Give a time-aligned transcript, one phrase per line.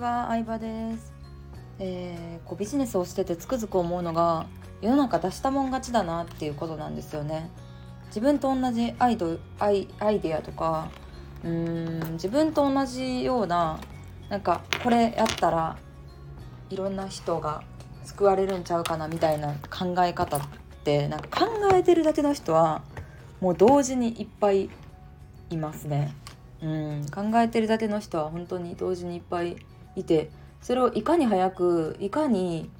[0.00, 1.12] は相葉です、
[1.78, 4.46] えー、こうビジネスをしててつくづく思うのが
[4.80, 7.50] 世の中出したもん勝ちだなっていうことなんですよね
[8.06, 10.90] 自分と同じアイドアイアイデアとか
[11.44, 13.78] うーん自分と同じような
[14.30, 15.76] なんかこれやったら
[16.70, 17.62] いろんな人が
[18.04, 20.40] 救われるんちゃうかなみたいな考え方っ
[20.82, 22.80] てなんか考えてるだけの人は
[23.42, 24.70] もう同時にいっぱい
[25.50, 26.14] いますね。
[26.62, 29.56] うん、考えてるだけの人は本当に同時にいっぱい
[29.96, 30.30] いて
[30.60, 32.70] それをいかに早くいかに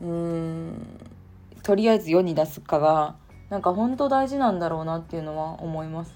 [0.00, 1.00] うーん
[1.62, 3.16] とりあえず世に出すかが
[3.50, 6.14] なんか本当大事なんだろうなっていうのは思います。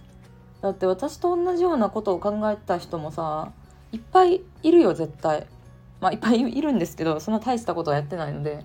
[0.60, 3.52] だって私と同じようなことを考えた人もさ
[3.92, 5.46] いっぱいいるよ絶対。
[6.00, 8.64] まあいっぱいいるんですけどそんな大したことはやってないので。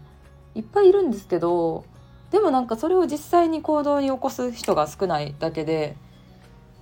[0.56, 1.84] いっぱいいるんですけど
[2.30, 5.96] でもなんかそれを実際に行動に起こす人が少ないだけで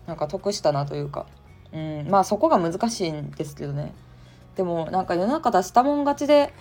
[0.07, 1.25] なんか得したなというか。
[1.73, 3.93] うん、まあそこが難しいんですけどね。
[4.55, 6.53] でもなんか世の中出したもん勝ちで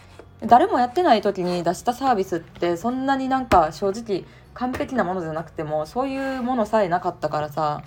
[0.46, 4.24] 誰もやってない時に出したサービスってそんなになんか正直
[4.54, 7.82] 完璧なものじゃなくてもそういうものさえなかったからさ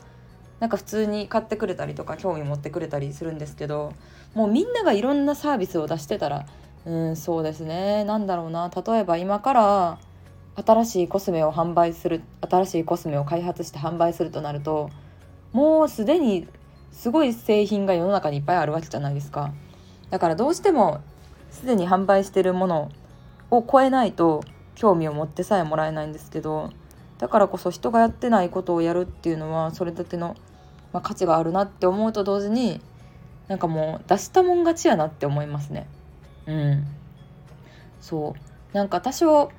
[0.59, 3.93] なんか普通に買ってくれたりとか興味持ってくれたりするんですけど
[4.33, 6.45] もうみんながいろんなサービスを出してたら
[6.85, 8.03] うんそうですね。
[8.03, 8.69] なんだろうな。
[8.69, 9.97] 例えば今から
[10.55, 14.89] 新しいコスメを販売する新しいコスメを開発して販売するとなると
[15.51, 16.47] もうすでに
[16.91, 19.53] すごい製品が世の中にいっぱいあるわけじゃないですか。
[20.13, 21.01] だからどうしても
[21.49, 22.91] すでに販売してるもの
[23.49, 24.43] を超えないと
[24.75, 26.69] 興味を持ってさえもらえないんですけど
[27.17, 30.35] だからこそ人がやってないことをやるっていうのはそれだけの、
[30.91, 32.79] まあ、価値があるなって思うと同時に
[33.47, 35.87] なんかもう出したもん勝ちやなって思いますね。
[36.45, 36.85] うん。
[37.99, 38.77] そう。
[38.77, 39.51] なんか多少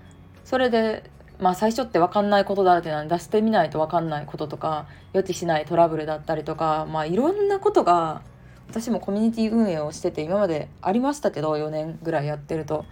[0.44, 8.22] それでまあ最初って分かんないことだらけなんで出してみないと分かんないこととか予知しないトラブルだったりとかまあいろんなことが
[8.68, 12.84] 私もコミュニティ運営をしてて今までありましたけど4年ぐらいやってると。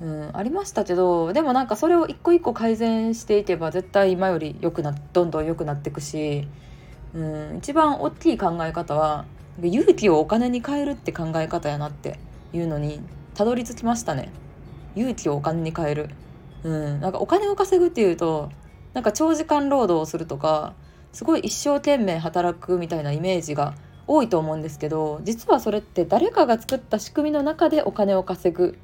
[0.00, 6.48] うん、ありましたけどでもなんかそれを一個一個改善していけば絶対今より良くなどんどん良くなっていくし、
[7.14, 9.26] うん、一番大きい考え方は
[9.62, 12.18] 勇気をお金に変えるって考え方やなって
[12.52, 13.00] いうのに
[13.34, 14.32] たどり着きましたね
[14.96, 16.10] 勇気をお金に変える
[16.64, 18.50] うん、なんかお金を稼ぐっていうと
[18.94, 20.74] なんか長時間労働をするとか
[21.12, 23.74] すごい一生懸命働くみたいなイメージが
[24.06, 28.78] 多いと思うんですけど実はそれって誰かが作った仕組みの中でお金を稼ぐ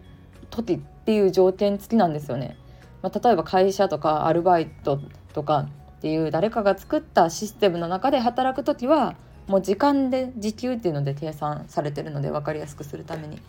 [0.50, 2.56] 時っていう条件付きなんですよね。
[3.02, 5.00] まあ、例えば会社とかアルバイト
[5.32, 5.68] とか
[5.98, 9.14] っていう誰かが作ったシステムの中で働く時は
[9.46, 13.40] もう時間で時給っていうので計算されてるので分かりやすくするために。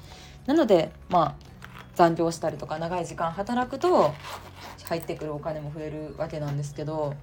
[0.46, 1.50] なのでまあ
[1.96, 4.14] 残業したりとか長い時間働くと
[4.86, 7.14] 入ってくるお金も増えるわけなんですけど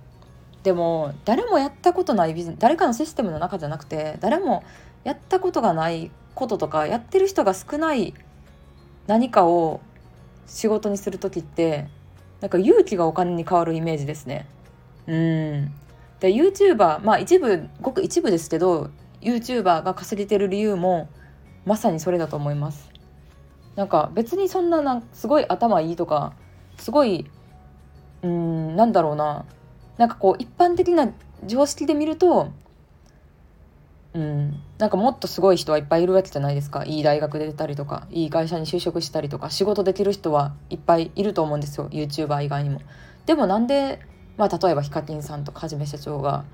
[0.67, 4.65] でも誰もやったことないビジネ誰かのシステムの中じゃなくて誰も
[5.05, 8.15] やったことがないこととかやってる人が少ない
[9.07, 9.81] 何かを
[10.49, 11.87] 仕事にする時って
[12.41, 14.49] なんか勇気がお金に変わるイメージですね。
[15.07, 15.73] うん
[16.19, 18.91] で YouTuber まあ一部ごく一部ですけど
[19.21, 21.09] YouTuber が稼げてる理由も
[21.65, 22.91] まさにそれだと思います。
[23.77, 26.33] なんか別にそんななすごい頭いいとか
[26.77, 27.31] すごい
[28.23, 29.45] うんなんだろうな
[29.99, 31.13] なんかこう一般的な
[31.45, 32.53] 常識で見ると
[34.15, 42.81] うんなんかもっとすごい人はいっぱいいるわけじゃないですかいい大学で出たりとかいい会社に就職したりとか仕事できる人はいっぱいいると思うんですよ YouTuber 以外にも。
[43.27, 44.01] でもなんで、
[44.39, 46.45] まあ、例えばヒカキンさんとかはじめ社長が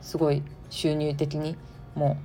[0.00, 1.56] すごい収入的に
[1.94, 2.16] も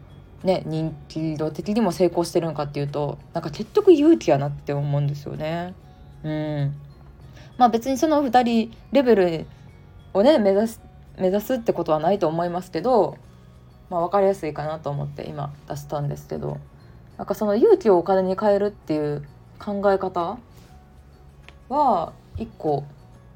[0.43, 5.75] うね人気度的にも成功してるのかっていうとなんか結局勇気やなって思うんですよね。
[6.23, 6.73] うん
[7.57, 9.45] まあ別にその2人レベル
[10.13, 10.81] をね目指す
[11.17, 13.17] 目指すってことはないと思いますけど、
[13.89, 16.59] まあ、分かりやすいかなと思って今出したんですけど
[17.17, 19.23] なんかその勇気をお金に変えるっていう
[19.59, 20.37] 考え方
[21.67, 22.85] は一個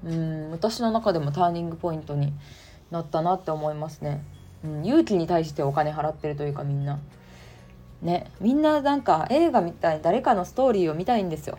[0.05, 2.33] うん私の中でもターニングポイントに
[2.91, 4.23] なったなって思いますね。
[4.63, 6.99] うん、勇気に対してお金払ってるというかみんな。
[8.01, 11.57] ねみんななんか映画みたいに誰かのストーリーを見たいんですよ。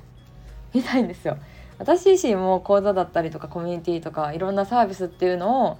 [0.73, 1.39] 見たいんですよ。
[1.79, 5.79] 私自身も講座だったりとかコミュニティとかいろんなサービスっていうのを、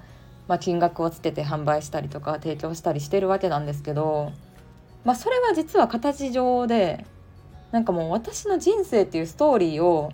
[0.49, 4.33] まあ、金額をつけて販売したりとか提供したりしてるわけなんですけど、
[5.05, 7.05] まあ、それは実は形上で
[7.71, 10.13] なんかもう私の人生っていうストーリーを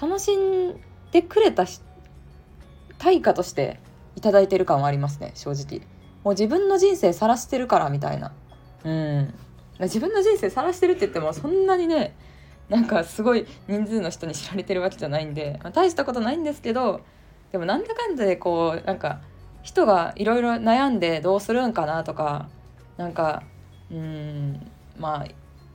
[0.00, 0.74] 楽しん
[1.12, 1.66] でくれた
[2.98, 3.80] 対価として
[4.16, 5.86] 頂いてる感はありますね正直。
[6.24, 8.32] もう自分の人生晒してるからみたいな
[8.84, 9.34] うん
[9.80, 12.14] 自分の人生晒してるって言ってもそんなにね
[12.68, 17.00] なんかすごい人数の人に知られてるわけじゃないんで、まあ、大したことないんですけど
[17.50, 19.20] でもなんだかんだでこうなんか
[19.62, 22.48] 人がいろいろ悩んでどうするんかなとか
[22.96, 23.42] なんか
[23.90, 25.24] うんま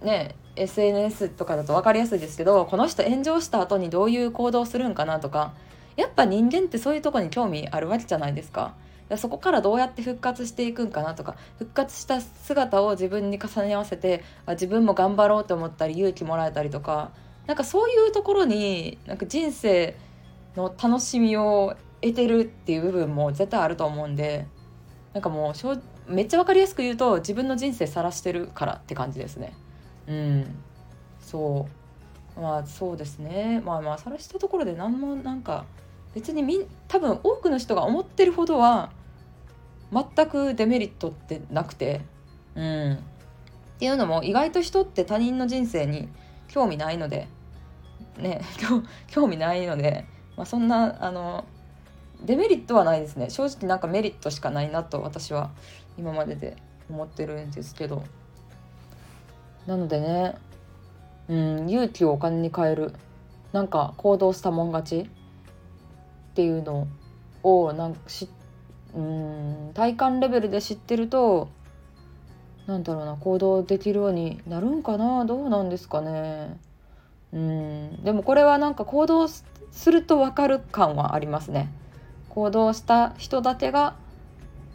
[0.01, 5.53] あね SNS とかだと分かりやすいですけどこの人炎上した後にどういう行動するんかなとか
[5.95, 8.75] やっぱ人間ってそういうとこに興味あるわけじゃないですか。
[9.15, 17.11] そこからどうやって復活していくんかなとか復活した姿を自分に重ね合わせてあ自分も頑張ろうと思ったり勇気もらえたりとか
[17.45, 19.95] なんかそういうところになんか人生
[20.57, 24.45] の楽しみを得てるっていう部分も絶対あると思うんで
[25.13, 29.53] なんかもうめっちゃ分かりやすく言うと自分の人生晒してるからって感じですね。
[30.07, 30.55] うん。
[31.19, 31.67] そ
[32.37, 32.39] う。
[32.39, 33.61] まあそうですね。
[33.65, 35.65] まあまあ晒したところで何もなんか
[36.13, 38.91] 別にみ多分多くの人が思ってるほどは
[39.91, 42.01] 全くデメリットってなくて。
[42.55, 42.93] うん。
[42.93, 42.97] っ
[43.79, 46.09] ていうのも意外と人って他人の人生に
[46.47, 47.27] 興味ないので。
[48.17, 48.41] ね
[49.07, 50.05] 興味ないので、
[50.35, 51.45] まあ、そんなあの
[52.23, 53.29] デメリットはないですね。
[53.29, 55.51] 正直なんかメリットしかないなと私は
[55.97, 56.57] 今までで
[56.89, 58.03] 思ってるんですけど。
[59.67, 60.35] なのでね
[61.27, 62.93] うん勇気をお金に変える。
[63.53, 65.09] なんか行動したもん勝ち
[66.31, 66.87] っていうの
[67.43, 68.27] をなんか知
[68.97, 71.49] うん体感レベルで知ってると
[72.65, 76.59] なんだろうな行動できるようになるんかなどうなんですかね。
[77.31, 79.45] うんでもこれはなんか行動す
[79.91, 81.71] ると分かる感はありますね。
[82.29, 83.95] 行動した人だけが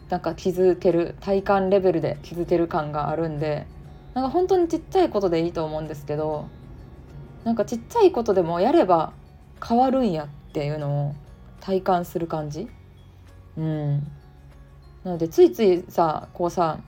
[0.09, 3.67] なんか気づける体感レベルで気づける感があるんで
[4.13, 6.49] なんか本当にちっちゃいことでいいと思うんですけど
[7.43, 9.13] なんかちっちゃいことでもやれば
[9.65, 11.15] 変わるんやっていうのを
[11.61, 12.67] 体感する感じ。
[13.57, 14.07] うん
[15.03, 16.79] なのでついついさこうさ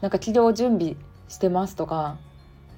[0.00, 0.96] なんか起業準備
[1.28, 2.18] してますとか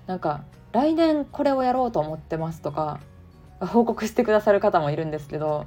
[0.06, 3.00] なんか来年これをやろうと思ってますとか
[3.60, 5.66] 報告してくださる方もいるんですけど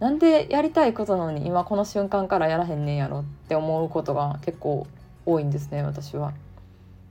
[0.00, 4.86] なんでやりたいことなのに今この瞬間からやらへんねんやろって思うことが結構
[5.26, 6.32] 多いんですね私は。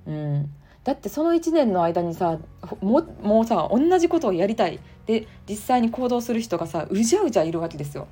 [0.08, 0.50] うん、
[0.84, 2.40] だってその1年の間にさ
[2.82, 8.08] ももうさ同じことをやりたいで実際に行動する人がさうじゃうじゃいるわけですよ。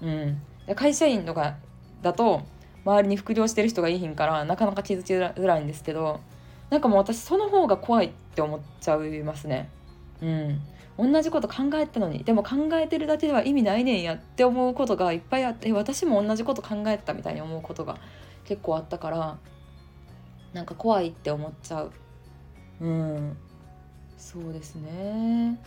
[0.00, 0.40] うん、
[0.74, 1.56] 会社員とか
[2.02, 2.42] だと
[2.84, 6.20] 周りに副業してる人がいいひんからなかなか気づきづらいんですけど
[6.70, 9.70] なんかもう私その方が怖いって思っちゃいますね。
[10.20, 10.60] うん。
[10.98, 17.98] 同じこと考えたのにでも考えてるだけでは意味ないねんやって思うことがいっぱいあって私も同じこと考えてたみたいに思うことが
[18.44, 19.38] 結構あったから
[20.52, 21.92] なんか怖いって思っちゃう。
[22.80, 23.36] うん。
[24.16, 25.60] そうですね。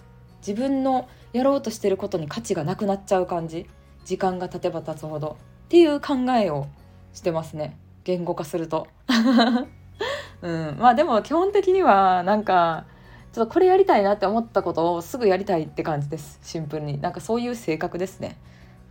[0.46, 3.68] 自分のやろうとしてることに価値がなくなっちゃう感じ。
[4.06, 6.68] 時間が経てば経つほどっていう考えを
[7.14, 7.78] してますね。
[8.04, 8.88] 言語化すると。
[10.42, 10.78] うん。
[10.80, 12.86] まあでも基本的にはなんか
[13.34, 16.40] ちょっとこれやりたいなって思ったことをすぐやりたいって感じです。
[16.44, 17.00] シンプルに。
[17.00, 18.38] なんかそういう性格ですね。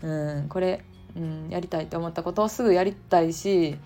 [0.03, 0.49] うん。
[0.49, 0.85] これ、
[1.17, 3.77] うん、やりたいって思ったことをすぐやりたいし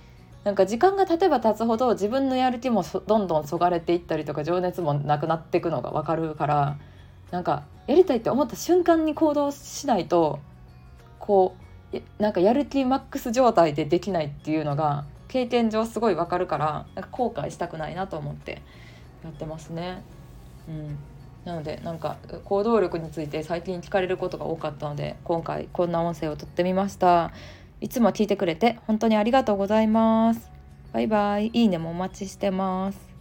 [0.44, 6.76] なんか時間が経てば経つほど自分のやる気もどんどんそがれていったりとか情熱もなくなっていくのが分かるから
[7.30, 10.38] なんかやりたいって思った瞬間に行動しないと
[11.24, 11.56] こ
[11.92, 18.60] うなんかやる気マックス状態でできないっていうのが経験上すごい分かるからなんか後悔したくないなと思って
[19.24, 20.02] やってますね。
[20.68, 20.98] うん、
[21.46, 27.32] なのでなんか行動力について最近聞かれることが多かったので今回こんな音声を撮ってみました。
[27.80, 30.50] いつも聞いてくれて本当にありがとうございます。
[30.92, 31.46] バイバイ。
[31.54, 33.13] いいねもお待ちしてます。